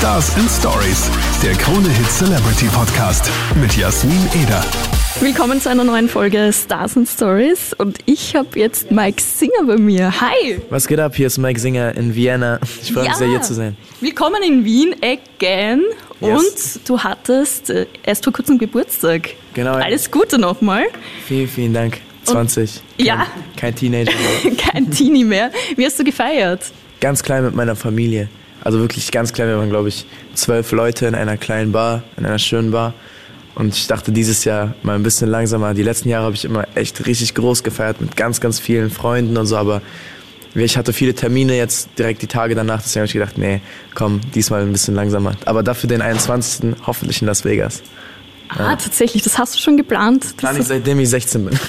Stars 0.00 0.34
and 0.36 0.50
Stories, 0.50 1.10
der 1.42 1.52
Krone 1.52 1.86
Hit 1.90 2.10
Celebrity 2.10 2.64
Podcast 2.72 3.30
mit 3.60 3.76
Jasmin 3.76 4.16
Eder. 4.42 4.64
Willkommen 5.20 5.60
zu 5.60 5.68
einer 5.68 5.84
neuen 5.84 6.08
Folge 6.08 6.50
Stars 6.54 6.96
and 6.96 7.06
Stories 7.06 7.74
und 7.76 7.98
ich 8.06 8.34
habe 8.34 8.58
jetzt 8.58 8.90
Mike 8.90 9.20
Singer 9.20 9.62
bei 9.66 9.76
mir. 9.76 10.18
Hi! 10.18 10.58
Was 10.70 10.88
geht 10.88 11.00
ab? 11.00 11.14
Hier 11.16 11.26
ist 11.26 11.36
Mike 11.36 11.60
Singer 11.60 11.94
in 11.96 12.14
Vienna. 12.14 12.58
Ich 12.82 12.94
freue 12.94 13.04
mich 13.04 13.14
sehr, 13.16 13.28
hier 13.28 13.42
zu 13.42 13.52
sein. 13.52 13.76
Willkommen 14.00 14.42
in 14.42 14.64
Wien 14.64 14.94
again 15.02 15.82
Yes. 16.20 16.76
und 16.78 16.88
du 16.88 16.98
hattest 16.98 17.68
äh, 17.68 17.84
erst 18.02 18.24
vor 18.24 18.32
kurzem 18.32 18.56
Geburtstag. 18.56 19.28
Genau. 19.52 19.76
ja. 19.76 19.84
Alles 19.84 20.10
Gute 20.10 20.38
nochmal. 20.38 20.84
Vielen, 21.26 21.46
vielen 21.48 21.74
Dank. 21.74 21.98
20. 22.24 22.80
Kein, 22.96 23.06
Ja. 23.06 23.26
Kein 23.58 23.74
Teenager. 23.74 24.12
Kein 24.56 24.90
Teenie 24.90 25.24
mehr. 25.24 25.50
Wie 25.76 25.84
hast 25.84 25.98
du 25.98 26.04
gefeiert? 26.04 26.72
ganz 27.00 27.22
klein 27.22 27.44
mit 27.44 27.54
meiner 27.54 27.76
Familie. 27.76 28.28
Also 28.62 28.78
wirklich 28.80 29.10
ganz 29.10 29.32
klein. 29.32 29.48
Wir 29.48 29.58
waren, 29.58 29.70
glaube 29.70 29.88
ich, 29.88 30.06
zwölf 30.34 30.72
Leute 30.72 31.06
in 31.06 31.14
einer 31.14 31.36
kleinen 31.36 31.72
Bar, 31.72 32.02
in 32.16 32.26
einer 32.26 32.38
schönen 32.38 32.70
Bar. 32.70 32.94
Und 33.54 33.74
ich 33.74 33.86
dachte 33.86 34.12
dieses 34.12 34.44
Jahr 34.44 34.74
mal 34.82 34.94
ein 34.94 35.02
bisschen 35.02 35.28
langsamer. 35.28 35.74
Die 35.74 35.82
letzten 35.82 36.08
Jahre 36.08 36.24
habe 36.24 36.34
ich 36.34 36.44
immer 36.44 36.66
echt 36.74 37.06
richtig 37.06 37.34
groß 37.34 37.62
gefeiert 37.62 38.00
mit 38.00 38.16
ganz, 38.16 38.40
ganz 38.40 38.60
vielen 38.60 38.90
Freunden 38.90 39.36
und 39.36 39.46
so. 39.46 39.56
Aber 39.56 39.82
ich 40.54 40.76
hatte 40.76 40.92
viele 40.92 41.14
Termine 41.14 41.56
jetzt 41.56 41.90
direkt 41.98 42.22
die 42.22 42.26
Tage 42.26 42.54
danach. 42.54 42.82
Deswegen 42.82 43.00
habe 43.00 43.06
ich 43.06 43.12
gedacht, 43.12 43.38
nee, 43.38 43.60
komm, 43.94 44.20
diesmal 44.34 44.62
ein 44.62 44.72
bisschen 44.72 44.94
langsamer. 44.94 45.34
Aber 45.44 45.62
dafür 45.62 45.88
den 45.88 46.02
21. 46.02 46.74
hoffentlich 46.86 47.22
in 47.22 47.26
Las 47.26 47.44
Vegas. 47.44 47.82
Ah, 48.58 48.76
tatsächlich, 48.76 49.22
das 49.22 49.38
hast 49.38 49.54
du 49.54 49.58
schon 49.60 49.76
geplant. 49.76 50.36
Plan 50.36 50.58
ich 50.58 50.66
seitdem 50.66 50.98
ich 51.00 51.08
16 51.08 51.44
bin. 51.44 51.58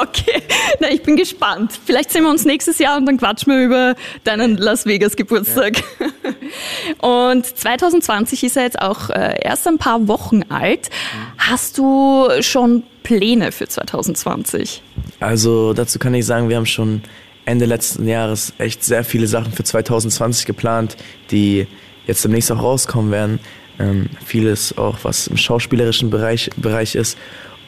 Okay, 0.00 0.42
na, 0.80 0.90
ich 0.90 1.02
bin 1.02 1.16
gespannt. 1.16 1.72
Vielleicht 1.84 2.10
sehen 2.10 2.24
wir 2.24 2.30
uns 2.30 2.44
nächstes 2.44 2.78
Jahr 2.78 2.96
und 2.96 3.06
dann 3.06 3.18
quatschen 3.18 3.52
wir 3.52 3.64
über 3.64 3.94
deinen 4.22 4.56
Las 4.56 4.86
Vegas 4.86 5.16
Geburtstag. 5.16 5.82
Und 6.98 7.46
2020 7.46 8.44
ist 8.44 8.56
er 8.56 8.64
jetzt 8.64 8.80
auch 8.80 9.10
äh, 9.10 9.40
erst 9.42 9.66
ein 9.66 9.78
paar 9.78 10.06
Wochen 10.08 10.42
alt. 10.50 10.90
Hast 11.38 11.78
du 11.78 12.28
schon 12.40 12.84
Pläne 13.02 13.52
für 13.52 13.66
2020? 13.66 14.82
Also 15.20 15.72
dazu 15.72 15.98
kann 15.98 16.14
ich 16.14 16.26
sagen, 16.26 16.48
wir 16.48 16.56
haben 16.56 16.66
schon 16.66 17.02
Ende 17.44 17.66
letzten 17.66 18.06
Jahres 18.06 18.52
echt 18.58 18.84
sehr 18.84 19.04
viele 19.04 19.26
Sachen 19.26 19.52
für 19.52 19.64
2020 19.64 20.46
geplant, 20.46 20.96
die 21.30 21.66
jetzt 22.06 22.24
demnächst 22.24 22.50
auch 22.52 22.62
rauskommen 22.62 23.10
werden. 23.10 23.40
Ähm, 23.78 24.08
vieles 24.24 24.76
auch, 24.78 24.98
was 25.02 25.26
im 25.26 25.36
schauspielerischen 25.36 26.10
Bereich, 26.10 26.50
Bereich 26.56 26.94
ist. 26.94 27.18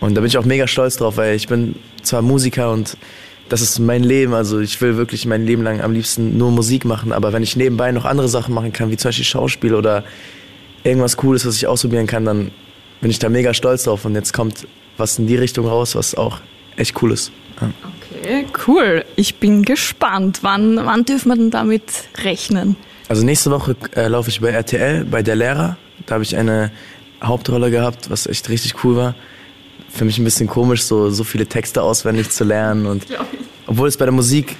Und 0.00 0.14
da 0.14 0.20
bin 0.20 0.28
ich 0.28 0.38
auch 0.38 0.44
mega 0.44 0.66
stolz 0.66 0.96
drauf, 0.96 1.16
weil 1.16 1.34
ich 1.34 1.48
bin 1.48 1.74
zwar 2.02 2.22
Musiker 2.22 2.70
und 2.72 2.96
das 3.48 3.60
ist 3.60 3.78
mein 3.78 4.04
Leben. 4.04 4.34
Also 4.34 4.60
ich 4.60 4.80
will 4.80 4.96
wirklich 4.96 5.26
mein 5.26 5.46
Leben 5.46 5.62
lang 5.62 5.80
am 5.80 5.92
liebsten 5.92 6.36
nur 6.36 6.50
Musik 6.50 6.84
machen, 6.84 7.12
aber 7.12 7.32
wenn 7.32 7.42
ich 7.42 7.56
nebenbei 7.56 7.92
noch 7.92 8.04
andere 8.04 8.28
Sachen 8.28 8.54
machen 8.54 8.72
kann, 8.72 8.90
wie 8.90 8.96
zum 8.96 9.08
Beispiel 9.08 9.24
Schauspiel 9.24 9.74
oder 9.74 10.04
irgendwas 10.84 11.16
Cooles, 11.16 11.46
was 11.46 11.56
ich 11.56 11.66
ausprobieren 11.66 12.06
kann, 12.06 12.24
dann 12.24 12.50
bin 13.00 13.10
ich 13.10 13.18
da 13.18 13.28
mega 13.28 13.54
stolz 13.54 13.84
drauf. 13.84 14.04
Und 14.04 14.14
jetzt 14.14 14.32
kommt 14.32 14.66
was 14.96 15.18
in 15.18 15.26
die 15.26 15.36
Richtung 15.36 15.66
raus, 15.66 15.94
was 15.94 16.14
auch 16.14 16.40
echt 16.76 17.00
cool 17.02 17.12
ist. 17.12 17.32
Ja. 17.60 17.70
Okay, 18.22 18.46
cool. 18.66 19.04
Ich 19.16 19.36
bin 19.36 19.62
gespannt. 19.62 20.38
Wann, 20.42 20.76
wann 20.76 21.04
dürfen 21.04 21.30
wir 21.30 21.36
denn 21.36 21.50
damit 21.50 21.84
rechnen? 22.22 22.76
Also 23.08 23.24
nächste 23.24 23.50
Woche 23.50 23.76
äh, 23.94 24.08
laufe 24.08 24.30
ich 24.30 24.40
bei 24.40 24.50
RTL, 24.50 25.04
bei 25.04 25.22
Der 25.22 25.36
Lehrer. 25.36 25.76
Da 26.06 26.14
habe 26.14 26.24
ich 26.24 26.36
eine 26.36 26.70
Hauptrolle 27.22 27.70
gehabt, 27.70 28.10
was 28.10 28.26
echt 28.26 28.48
richtig 28.48 28.84
cool 28.84 28.96
war. 28.96 29.14
Für 29.88 30.04
mich 30.04 30.18
ein 30.18 30.24
bisschen 30.24 30.46
komisch, 30.46 30.82
so, 30.82 31.10
so 31.10 31.24
viele 31.24 31.46
Texte 31.46 31.82
auswendig 31.82 32.30
zu 32.30 32.44
lernen. 32.44 32.86
Und 32.86 33.06
obwohl 33.66 33.88
es 33.88 33.96
bei 33.96 34.04
der 34.04 34.12
Musik, 34.12 34.56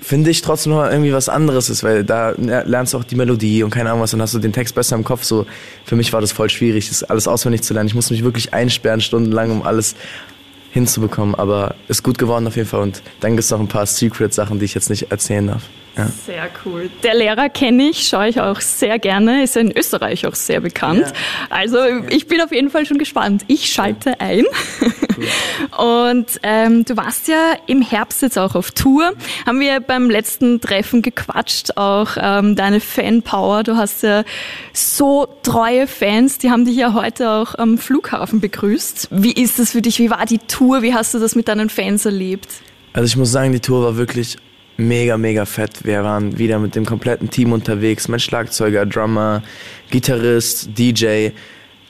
finde 0.00 0.30
ich, 0.30 0.42
trotzdem 0.42 0.72
noch 0.72 0.84
irgendwie 0.84 1.12
was 1.12 1.28
anderes 1.28 1.70
ist, 1.70 1.82
weil 1.82 2.04
da 2.04 2.30
lernst 2.36 2.94
du 2.94 2.98
auch 2.98 3.04
die 3.04 3.16
Melodie 3.16 3.62
und 3.62 3.70
keine 3.70 3.90
Ahnung 3.90 4.02
was, 4.02 4.12
dann 4.12 4.22
hast 4.22 4.34
du 4.34 4.38
den 4.38 4.52
Text 4.52 4.74
besser 4.74 4.96
im 4.96 5.04
Kopf. 5.04 5.24
So, 5.24 5.46
für 5.84 5.96
mich 5.96 6.12
war 6.12 6.20
das 6.20 6.32
voll 6.32 6.50
schwierig, 6.50 6.88
das 6.88 7.02
alles 7.02 7.28
auswendig 7.28 7.62
zu 7.62 7.74
lernen. 7.74 7.88
Ich 7.88 7.94
musste 7.94 8.14
mich 8.14 8.24
wirklich 8.24 8.52
einsperren, 8.54 9.00
stundenlang, 9.00 9.50
um 9.50 9.62
alles 9.62 9.94
hinzubekommen. 10.70 11.34
Aber 11.34 11.74
ist 11.88 12.02
gut 12.02 12.18
geworden 12.18 12.46
auf 12.46 12.56
jeden 12.56 12.68
Fall. 12.68 12.80
Und 12.80 13.02
dann 13.20 13.32
gibt 13.32 13.44
es 13.44 13.50
noch 13.50 13.60
ein 13.60 13.68
paar 13.68 13.86
Secret-Sachen, 13.86 14.58
die 14.58 14.64
ich 14.64 14.74
jetzt 14.74 14.90
nicht 14.90 15.10
erzählen 15.10 15.46
darf. 15.46 15.62
Ja. 15.96 16.06
Sehr 16.24 16.48
cool. 16.64 16.88
Der 17.02 17.14
Lehrer 17.14 17.48
kenne 17.48 17.90
ich, 17.90 18.06
schaue 18.06 18.28
ich 18.28 18.40
auch 18.40 18.60
sehr 18.60 18.98
gerne, 18.98 19.42
ist 19.42 19.56
in 19.56 19.76
Österreich 19.76 20.26
auch 20.26 20.34
sehr 20.34 20.60
bekannt. 20.60 21.00
Ja. 21.00 21.12
Also 21.50 21.78
ich 22.08 22.28
bin 22.28 22.40
auf 22.40 22.52
jeden 22.52 22.70
Fall 22.70 22.86
schon 22.86 22.98
gespannt. 22.98 23.44
Ich 23.48 23.72
schalte 23.72 24.20
ein. 24.20 24.44
Und 25.80 26.26
ähm, 26.42 26.84
du 26.84 26.94
warst 26.98 27.26
ja 27.26 27.54
im 27.66 27.80
Herbst 27.80 28.20
jetzt 28.20 28.38
auch 28.38 28.54
auf 28.54 28.70
Tour. 28.70 29.14
Haben 29.46 29.60
wir 29.60 29.80
beim 29.80 30.10
letzten 30.10 30.60
Treffen 30.60 31.00
gequatscht, 31.00 31.78
auch 31.78 32.18
ähm, 32.20 32.54
deine 32.54 32.80
Fanpower. 32.80 33.62
Du 33.62 33.78
hast 33.78 34.02
ja 34.02 34.24
so 34.74 35.26
treue 35.42 35.86
Fans, 35.86 36.36
die 36.36 36.50
haben 36.50 36.66
dich 36.66 36.76
ja 36.76 36.92
heute 36.92 37.30
auch 37.30 37.54
am 37.54 37.78
Flughafen 37.78 38.40
begrüßt. 38.40 39.08
Wie 39.10 39.32
ist 39.32 39.58
das 39.58 39.70
für 39.70 39.80
dich? 39.80 39.98
Wie 39.98 40.10
war 40.10 40.26
die 40.26 40.36
Tour? 40.36 40.82
Wie 40.82 40.92
hast 40.92 41.14
du 41.14 41.18
das 41.18 41.34
mit 41.34 41.48
deinen 41.48 41.70
Fans 41.70 42.04
erlebt? 42.04 42.48
Also 42.92 43.06
ich 43.06 43.16
muss 43.16 43.32
sagen, 43.32 43.52
die 43.52 43.60
Tour 43.60 43.82
war 43.82 43.96
wirklich 43.96 44.36
mega, 44.76 45.16
mega 45.16 45.46
fett. 45.46 45.86
Wir 45.86 46.04
waren 46.04 46.36
wieder 46.36 46.58
mit 46.58 46.74
dem 46.74 46.84
kompletten 46.84 47.30
Team 47.30 47.54
unterwegs. 47.54 48.06
Mein 48.06 48.20
Schlagzeuger, 48.20 48.84
Drummer, 48.84 49.42
Gitarrist, 49.90 50.76
DJ, 50.76 51.30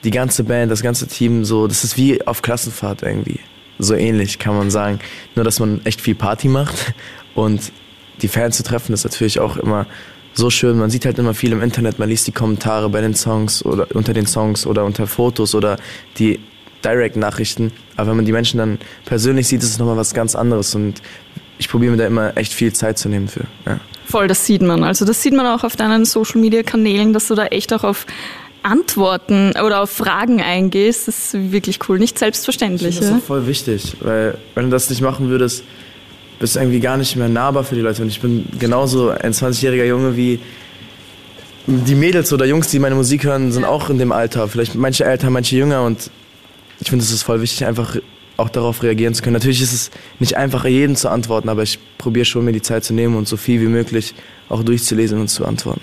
die 0.05 0.11
ganze 0.11 0.45
Band, 0.45 0.71
das 0.71 0.81
ganze 0.81 1.07
Team. 1.07 1.43
So, 1.43 1.67
das 1.67 1.83
ist 1.83 1.97
wie 1.97 2.25
auf 2.25 2.41
Klassenfahrt 2.41 3.03
irgendwie. 3.03 3.41
So 3.81 3.95
ähnlich 3.95 4.39
kann 4.39 4.55
man 4.55 4.69
sagen. 4.69 4.99
Nur, 5.35 5.43
dass 5.43 5.59
man 5.59 5.81
echt 5.85 6.01
viel 6.01 6.15
Party 6.15 6.47
macht. 6.47 6.93
Und 7.33 7.71
die 8.21 8.27
Fans 8.27 8.57
zu 8.57 8.63
treffen, 8.63 8.93
ist 8.93 9.03
natürlich 9.03 9.39
auch 9.39 9.57
immer 9.57 9.87
so 10.33 10.49
schön. 10.49 10.77
Man 10.77 10.89
sieht 10.89 11.05
halt 11.05 11.17
immer 11.19 11.33
viel 11.33 11.51
im 11.51 11.61
Internet. 11.61 11.99
Man 11.99 12.07
liest 12.07 12.27
die 12.27 12.31
Kommentare 12.31 12.89
bei 12.89 13.01
den 13.01 13.15
Songs 13.15 13.65
oder 13.65 13.87
unter 13.93 14.13
den 14.13 14.27
Songs 14.27 14.65
oder 14.65 14.85
unter 14.85 15.07
Fotos 15.07 15.55
oder 15.55 15.77
die 16.17 16.39
Direct-Nachrichten. 16.85 17.71
Aber 17.95 18.09
wenn 18.09 18.17
man 18.17 18.25
die 18.25 18.31
Menschen 18.31 18.57
dann 18.57 18.79
persönlich 19.05 19.47
sieht, 19.47 19.63
ist 19.63 19.69
es 19.69 19.79
nochmal 19.79 19.97
was 19.97 20.13
ganz 20.13 20.35
anderes. 20.35 20.75
Und 20.75 21.01
ich 21.57 21.69
probiere 21.69 21.91
mir 21.91 21.97
da 21.97 22.07
immer 22.07 22.37
echt 22.37 22.53
viel 22.53 22.73
Zeit 22.73 22.97
zu 22.97 23.09
nehmen 23.09 23.27
für. 23.27 23.45
Ja. 23.65 23.79
Voll, 24.05 24.27
das 24.27 24.45
sieht 24.45 24.61
man. 24.61 24.83
Also 24.83 25.05
das 25.05 25.21
sieht 25.21 25.33
man 25.33 25.45
auch 25.45 25.63
auf 25.63 25.75
deinen 25.75 26.05
Social-Media-Kanälen, 26.05 27.13
dass 27.13 27.27
du 27.27 27.35
da 27.35 27.45
echt 27.47 27.73
auch 27.73 27.83
auf 27.83 28.05
Antworten 28.63 29.53
oder 29.63 29.81
auf 29.81 29.89
Fragen 29.89 30.41
eingehst. 30.41 31.07
Ist 31.07 31.51
wirklich 31.51 31.79
cool, 31.87 31.99
nicht 31.99 32.19
selbstverständlich. 32.19 32.97
Das 32.97 33.05
ist 33.05 33.13
auch 33.13 33.21
voll 33.21 33.47
wichtig, 33.47 33.95
weil 34.01 34.37
wenn 34.55 34.65
du 34.65 34.71
das 34.71 34.89
nicht 34.89 35.01
machen 35.01 35.29
würdest, 35.29 35.63
bist 36.39 36.55
du 36.55 36.59
irgendwie 36.59 36.79
gar 36.79 36.97
nicht 36.97 37.15
mehr 37.15 37.29
nahbar 37.29 37.63
für 37.63 37.75
die 37.75 37.81
Leute. 37.81 38.01
Und 38.01 38.09
ich 38.09 38.19
bin 38.19 38.45
genauso 38.59 39.09
ein 39.09 39.31
20-jähriger 39.31 39.85
Junge 39.85 40.17
wie 40.17 40.39
die 41.67 41.95
Mädels 41.95 42.33
oder 42.33 42.45
Jungs, 42.45 42.69
die 42.69 42.79
meine 42.79 42.95
Musik 42.95 43.23
hören, 43.23 43.51
sind 43.51 43.65
auch 43.65 43.89
in 43.89 43.99
dem 43.99 44.11
Alter. 44.11 44.47
Vielleicht 44.47 44.75
manche 44.75 45.05
älter, 45.05 45.29
manche 45.29 45.55
jünger. 45.55 45.83
Und 45.83 46.09
ich 46.79 46.89
finde, 46.89 47.05
es 47.05 47.11
ist 47.11 47.23
voll 47.23 47.41
wichtig, 47.41 47.65
einfach 47.65 47.97
auch 48.37 48.49
darauf 48.49 48.81
reagieren 48.81 49.13
zu 49.13 49.21
können. 49.21 49.33
Natürlich 49.33 49.61
ist 49.61 49.73
es 49.73 49.91
nicht 50.19 50.35
einfach, 50.35 50.65
jedem 50.65 50.95
zu 50.95 51.09
antworten, 51.09 51.49
aber 51.49 51.61
ich 51.61 51.77
probiere 51.99 52.25
schon, 52.25 52.43
mir 52.43 52.53
die 52.53 52.61
Zeit 52.61 52.83
zu 52.83 52.93
nehmen 52.93 53.15
und 53.15 53.27
so 53.27 53.37
viel 53.37 53.61
wie 53.61 53.67
möglich 53.67 54.15
auch 54.49 54.63
durchzulesen 54.63 55.19
und 55.19 55.27
zu 55.27 55.45
antworten. 55.45 55.81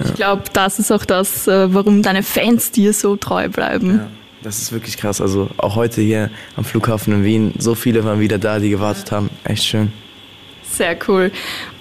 Und 0.00 0.08
ich 0.10 0.14
glaube, 0.14 0.42
das 0.52 0.78
ist 0.78 0.92
auch 0.92 1.04
das, 1.04 1.46
äh, 1.48 1.72
warum 1.72 2.02
deine 2.02 2.22
Fans 2.22 2.70
dir 2.70 2.92
so 2.92 3.16
treu 3.16 3.48
bleiben. 3.48 3.98
Ja, 3.98 4.08
das 4.42 4.60
ist 4.60 4.72
wirklich 4.72 4.96
krass. 4.96 5.20
Also 5.20 5.50
auch 5.56 5.76
heute 5.76 6.00
hier 6.00 6.30
am 6.56 6.64
Flughafen 6.64 7.12
in 7.12 7.24
Wien, 7.24 7.54
so 7.58 7.74
viele 7.74 8.04
waren 8.04 8.20
wieder 8.20 8.38
da, 8.38 8.58
die 8.58 8.70
gewartet 8.70 9.10
haben. 9.12 9.30
Echt 9.44 9.64
schön. 9.64 9.92
Sehr 10.70 10.96
cool. 11.08 11.32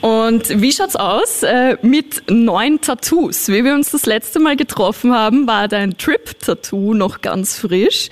Und 0.01 0.61
wie 0.61 0.71
schaut's 0.71 0.95
aus 0.95 1.43
äh, 1.43 1.77
mit 1.81 2.23
neuen 2.29 2.79
Tattoos? 2.79 3.49
Wie 3.49 3.63
wir 3.63 3.73
uns 3.73 3.91
das 3.91 4.05
letzte 4.05 4.39
Mal 4.39 4.55
getroffen 4.55 5.13
haben, 5.13 5.45
war 5.45 5.67
dein 5.67 5.97
Trip-Tattoo 5.97 6.93
noch 6.93 7.21
ganz 7.21 7.59
frisch. 7.59 8.09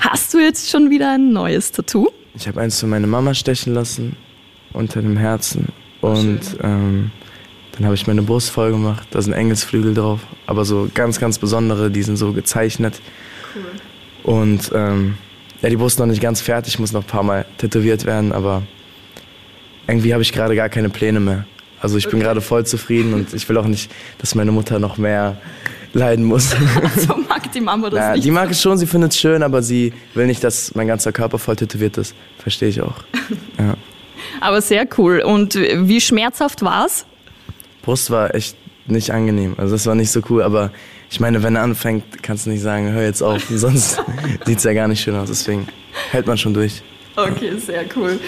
Hast 0.00 0.32
du 0.34 0.38
jetzt 0.38 0.70
schon 0.70 0.90
wieder 0.90 1.12
ein 1.12 1.32
neues 1.32 1.72
Tattoo? 1.72 2.08
Ich 2.34 2.48
habe 2.48 2.60
eins 2.60 2.80
für 2.80 2.86
meine 2.86 3.06
Mama 3.06 3.34
stechen 3.34 3.74
lassen, 3.74 4.16
unter 4.72 5.02
dem 5.02 5.16
Herzen. 5.16 5.68
Und 6.00 6.40
ähm, 6.62 7.10
dann 7.76 7.84
habe 7.86 7.94
ich 7.94 8.06
meine 8.06 8.22
Brust 8.22 8.50
voll 8.50 8.70
gemacht. 8.70 9.06
Da 9.10 9.20
sind 9.22 9.32
Engelsflügel 9.32 9.94
drauf. 9.94 10.20
Aber 10.46 10.64
so 10.64 10.88
ganz, 10.94 11.18
ganz 11.18 11.38
besondere, 11.38 11.90
die 11.90 12.02
sind 12.02 12.16
so 12.16 12.32
gezeichnet. 12.32 12.94
Und 14.22 14.70
ähm, 14.74 15.16
ja, 15.62 15.68
die 15.68 15.76
Brust 15.76 15.98
noch 15.98 16.06
nicht 16.06 16.20
ganz 16.22 16.40
fertig, 16.40 16.78
muss 16.78 16.92
noch 16.92 17.02
ein 17.02 17.06
paar 17.06 17.22
Mal 17.22 17.44
tätowiert 17.58 18.04
werden, 18.06 18.32
aber 18.32 18.62
irgendwie 19.86 20.12
habe 20.12 20.22
ich 20.22 20.32
gerade 20.32 20.54
gar 20.56 20.68
keine 20.68 20.88
Pläne 20.88 21.20
mehr. 21.20 21.44
Also 21.80 21.98
ich 21.98 22.08
bin 22.08 22.20
gerade 22.20 22.40
voll 22.40 22.64
zufrieden 22.64 23.12
und 23.12 23.34
ich 23.34 23.46
will 23.48 23.58
auch 23.58 23.66
nicht, 23.66 23.90
dass 24.18 24.34
meine 24.34 24.52
Mutter 24.52 24.78
noch 24.78 24.96
mehr 24.96 25.36
leiden 25.92 26.24
muss. 26.24 26.54
So 26.96 27.16
mag 27.28 27.52
die 27.52 27.60
Mama 27.60 27.90
das 27.90 27.98
Ja, 27.98 28.12
nicht. 28.12 28.24
die 28.24 28.30
mag 28.30 28.50
es 28.50 28.62
schon, 28.62 28.78
sie 28.78 28.86
findet 28.86 29.12
es 29.12 29.18
schön, 29.20 29.42
aber 29.42 29.62
sie 29.62 29.92
will 30.14 30.26
nicht, 30.26 30.42
dass 30.42 30.74
mein 30.74 30.86
ganzer 30.86 31.12
Körper 31.12 31.38
voll 31.38 31.56
tätowiert 31.56 31.98
ist. 31.98 32.14
Verstehe 32.38 32.68
ich 32.68 32.80
auch. 32.80 32.94
Ja. 33.58 33.74
Aber 34.40 34.60
sehr 34.62 34.86
cool. 34.98 35.20
Und 35.20 35.54
wie 35.54 36.00
schmerzhaft 36.00 36.62
war's? 36.62 37.06
Brust 37.84 38.10
war 38.10 38.34
echt 38.34 38.56
nicht 38.86 39.10
angenehm. 39.10 39.54
Also 39.56 39.74
das 39.74 39.86
war 39.86 39.94
nicht 39.94 40.10
so 40.10 40.20
cool, 40.30 40.42
aber 40.42 40.70
ich 41.10 41.20
meine, 41.20 41.42
wenn 41.42 41.56
er 41.56 41.62
anfängt, 41.62 42.22
kannst 42.22 42.46
du 42.46 42.50
nicht 42.50 42.62
sagen, 42.62 42.92
hör 42.92 43.02
jetzt 43.02 43.22
auf, 43.22 43.44
sonst 43.48 44.00
sieht 44.46 44.58
es 44.58 44.64
ja 44.64 44.72
gar 44.72 44.88
nicht 44.88 45.00
schön 45.00 45.14
aus. 45.14 45.28
Deswegen 45.28 45.68
hält 46.10 46.26
man 46.26 46.36
schon 46.36 46.54
durch. 46.54 46.82
Okay, 47.16 47.56
sehr 47.58 47.84
cool. 47.96 48.18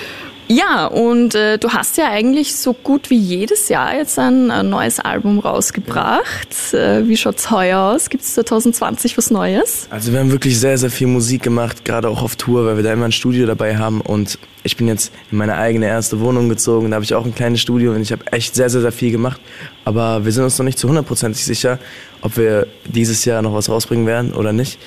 Ja, 0.49 0.87
und 0.87 1.35
äh, 1.35 1.59
du 1.59 1.71
hast 1.71 1.97
ja 1.97 2.09
eigentlich 2.09 2.55
so 2.55 2.73
gut 2.73 3.11
wie 3.11 3.19
jedes 3.19 3.69
Jahr 3.69 3.97
jetzt 3.97 4.17
ein, 4.17 4.53
ein 4.53 4.71
neues 4.71 5.01
Album 5.01 5.41
rausgebracht. 5.41 6.73
Äh, 6.73 7.09
wie 7.09 7.17
schaut's 7.17 7.51
heuer 7.51 7.81
aus? 7.81 8.11
Gibt's 8.11 8.35
2020 8.35 9.19
was 9.19 9.33
Neues? 9.33 9.89
Also 9.91 10.13
wir 10.13 10.21
haben 10.21 10.31
wirklich 10.31 10.61
sehr, 10.61 10.79
sehr 10.79 10.91
viel 10.91 11.09
Musik 11.09 11.43
gemacht, 11.43 11.85
gerade 11.85 12.09
auch 12.09 12.23
auf 12.23 12.37
Tour, 12.37 12.65
weil 12.65 12.77
wir 12.77 12.85
da 12.85 12.93
immer 12.93 13.07
ein 13.07 13.13
Studio 13.13 13.45
dabei 13.45 13.77
haben. 13.77 14.01
Und 14.01 14.39
ich 14.63 14.77
bin 14.77 14.87
jetzt 14.87 15.13
in 15.33 15.39
meine 15.39 15.57
eigene 15.57 15.87
erste 15.87 16.21
Wohnung 16.21 16.49
gezogen. 16.49 16.91
Da 16.91 16.97
habe 16.97 17.05
ich 17.05 17.15
auch 17.15 17.25
ein 17.25 17.35
kleines 17.35 17.61
Studio 17.61 17.93
und 17.93 18.01
ich 18.01 18.13
habe 18.13 18.25
echt 18.31 18.55
sehr, 18.55 18.71
sehr, 18.71 18.83
sehr 18.83 18.93
viel 18.93 19.11
gemacht. 19.11 19.41
Aber 19.85 20.25
wir 20.25 20.31
sind 20.31 20.45
uns 20.45 20.57
noch 20.59 20.65
nicht 20.65 20.79
zu 20.79 20.87
hundertprozentig 20.89 21.45
sicher, 21.45 21.81
ob 22.21 22.37
wir 22.37 22.69
dieses 22.85 23.25
Jahr 23.25 23.43
noch 23.43 23.53
was 23.53 23.69
rausbringen 23.69 24.07
werden 24.07 24.33
oder 24.33 24.53
nicht. 24.53 24.79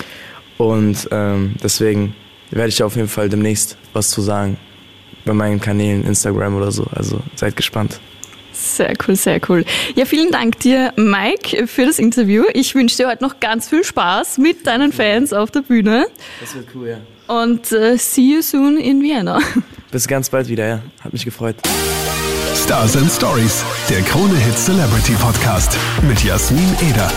Und 0.57 1.09
ähm, 1.11 1.55
deswegen 1.61 2.15
werde 2.49 2.69
ich 2.69 2.81
auf 2.81 2.95
jeden 2.95 3.09
Fall 3.09 3.27
demnächst 3.27 3.75
was 3.91 4.09
zu 4.09 4.21
sagen 4.21 4.57
bei 5.25 5.33
meinen 5.33 5.59
Kanälen, 5.59 6.05
Instagram 6.05 6.55
oder 6.55 6.71
so. 6.71 6.85
Also 6.93 7.21
seid 7.35 7.55
gespannt. 7.55 7.99
Sehr 8.51 8.93
cool, 9.07 9.15
sehr 9.15 9.39
cool. 9.47 9.63
Ja, 9.95 10.05
vielen 10.05 10.31
Dank 10.31 10.59
dir, 10.59 10.91
Mike, 10.97 11.67
für 11.67 11.85
das 11.85 11.97
Interview. 11.97 12.43
Ich 12.53 12.75
wünsche 12.75 12.97
dir 12.97 13.07
heute 13.07 13.23
noch 13.23 13.39
ganz 13.39 13.69
viel 13.69 13.83
Spaß 13.83 14.37
mit 14.37 14.67
deinen 14.67 14.91
Fans 14.91 15.31
auf 15.31 15.49
der 15.51 15.61
Bühne. 15.61 16.07
Das 16.41 16.55
wird 16.55 16.67
cool, 16.75 16.89
ja. 16.89 16.97
Und 17.33 17.71
äh, 17.71 17.97
see 17.97 18.33
you 18.33 18.41
soon 18.41 18.77
in 18.77 19.01
Vienna. 19.01 19.39
Bis 19.91 20.07
ganz 20.07 20.29
bald 20.29 20.49
wieder, 20.49 20.67
ja. 20.67 20.81
Hat 21.01 21.13
mich 21.13 21.23
gefreut. 21.23 21.55
Stars 22.55 22.97
and 22.97 23.11
Stories, 23.11 23.63
der 23.89 24.01
Krone 24.01 24.35
Hit 24.35 24.57
Celebrity 24.57 25.13
Podcast 25.13 25.77
mit 26.07 26.23
Jasmin 26.23 26.75
Eder. 26.87 27.11